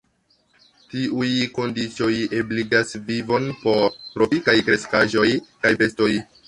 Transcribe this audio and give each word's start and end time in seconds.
Tiuj 0.93 1.27
kondiĉoj 1.57 2.09
ebligas 2.39 2.97
vivon 3.11 3.49
por 3.61 3.87
tropikaj 4.09 4.61
kreskaĵoj 4.71 5.29
kaj 5.47 5.79
bestoj. 5.85 6.15